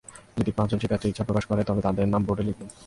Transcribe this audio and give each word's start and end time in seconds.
যদি 0.39 0.51
পাঁচজন 0.57 0.77
শিক্ষার্থী 0.81 1.07
ইচ্ছা 1.09 1.27
প্রকাশ 1.27 1.43
করে 1.49 1.61
তবে 1.69 1.81
তাদের 1.87 2.05
নাম 2.13 2.21
বোর্ডে 2.27 2.43
লিখবেন। 2.47 2.69